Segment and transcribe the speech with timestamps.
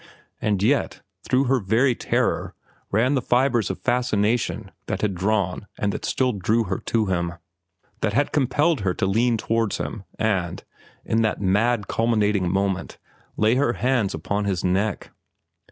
[0.41, 2.55] And yet, through her very terror
[2.89, 8.13] ran the fibres of fascination that had drawn and that still drew her to him—that
[8.13, 10.63] had compelled her to lean towards him, and,
[11.05, 12.97] in that mad, culminating moment,
[13.37, 15.11] lay her hands upon his neck.